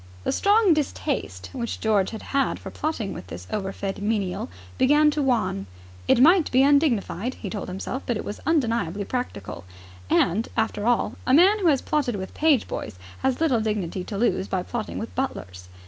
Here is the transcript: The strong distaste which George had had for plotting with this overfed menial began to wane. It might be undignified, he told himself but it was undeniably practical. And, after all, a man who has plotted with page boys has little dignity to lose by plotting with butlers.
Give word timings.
The 0.23 0.31
strong 0.31 0.73
distaste 0.73 1.51
which 1.53 1.79
George 1.79 2.09
had 2.09 2.23
had 2.33 2.57
for 2.57 2.71
plotting 2.71 3.13
with 3.13 3.27
this 3.27 3.45
overfed 3.51 4.01
menial 4.01 4.49
began 4.79 5.11
to 5.11 5.21
wane. 5.21 5.67
It 6.07 6.19
might 6.19 6.49
be 6.49 6.63
undignified, 6.63 7.35
he 7.35 7.51
told 7.51 7.67
himself 7.67 8.01
but 8.07 8.17
it 8.17 8.25
was 8.25 8.39
undeniably 8.43 9.05
practical. 9.05 9.63
And, 10.09 10.49
after 10.57 10.87
all, 10.87 11.17
a 11.27 11.35
man 11.35 11.59
who 11.59 11.67
has 11.67 11.83
plotted 11.83 12.15
with 12.15 12.33
page 12.33 12.67
boys 12.67 12.97
has 13.19 13.39
little 13.39 13.61
dignity 13.61 14.03
to 14.05 14.17
lose 14.17 14.47
by 14.47 14.63
plotting 14.63 14.97
with 14.97 15.13
butlers. 15.13 15.69